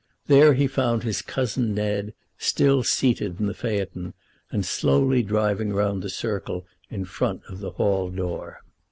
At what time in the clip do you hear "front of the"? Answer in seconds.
7.05-7.69